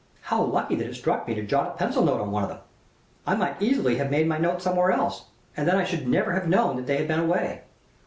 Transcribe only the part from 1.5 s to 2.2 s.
a pencil note